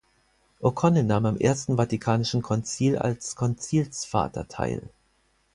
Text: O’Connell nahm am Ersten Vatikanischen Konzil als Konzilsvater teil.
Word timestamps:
O’Connell 0.63 1.03
nahm 1.03 1.27
am 1.27 1.37
Ersten 1.37 1.77
Vatikanischen 1.77 2.41
Konzil 2.41 2.97
als 2.97 3.35
Konzilsvater 3.35 4.47
teil. 4.47 4.89